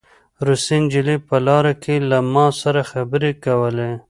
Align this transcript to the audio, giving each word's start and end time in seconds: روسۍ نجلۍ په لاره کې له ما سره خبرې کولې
روسۍ 0.47 0.77
نجلۍ 0.83 1.17
په 1.27 1.35
لاره 1.45 1.73
کې 1.83 1.95
له 2.09 2.17
ما 2.33 2.45
سره 2.61 2.81
خبرې 2.91 3.31
کولې 3.45 3.91